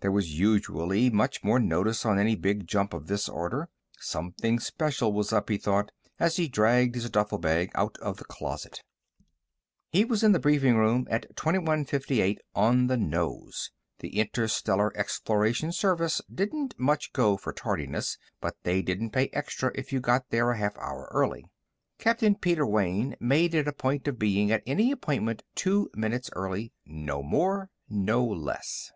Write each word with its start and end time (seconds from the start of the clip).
There 0.00 0.12
was 0.12 0.38
usually 0.38 1.08
much 1.08 1.42
more 1.42 1.58
notice 1.58 2.04
on 2.04 2.18
any 2.18 2.36
big 2.36 2.66
jump 2.66 2.92
of 2.92 3.06
this 3.06 3.30
order. 3.30 3.70
Something 3.98 4.60
special 4.60 5.10
was 5.10 5.32
up, 5.32 5.48
he 5.48 5.56
thought, 5.56 5.90
as 6.18 6.36
he 6.36 6.48
dragged 6.48 6.96
his 6.96 7.08
duffle 7.08 7.38
bag 7.40 7.70
out 7.74 7.96
of 8.02 8.18
the 8.18 8.26
closet. 8.26 8.82
He 9.88 10.04
was 10.04 10.22
at 10.22 10.32
the 10.34 10.38
briefing 10.38 10.76
room 10.76 11.06
at 11.10 11.34
2158 11.34 12.40
on 12.54 12.88
the 12.88 12.98
nose. 12.98 13.70
The 14.00 14.18
Interstellar 14.18 14.94
Exploration 14.98 15.72
Service 15.72 16.20
didn't 16.30 16.78
much 16.78 17.14
go 17.14 17.38
for 17.38 17.50
tardiness, 17.54 18.18
but 18.38 18.58
they 18.64 18.82
didn't 18.82 19.12
pay 19.12 19.28
extra 19.32 19.72
if 19.74 19.94
you 19.94 20.00
got 20.00 20.28
there 20.28 20.50
a 20.50 20.58
half 20.58 20.76
hour 20.76 21.08
early. 21.10 21.46
Captain 21.98 22.34
Peter 22.34 22.66
Wayne 22.66 23.16
made 23.18 23.54
it 23.54 23.66
a 23.66 23.72
point 23.72 24.06
of 24.06 24.18
being 24.18 24.52
at 24.52 24.62
any 24.66 24.92
appointment 24.92 25.42
two 25.54 25.88
minutes 25.94 26.28
early 26.34 26.74
no 26.84 27.22
more, 27.22 27.70
no 27.88 28.22
less. 28.22 28.92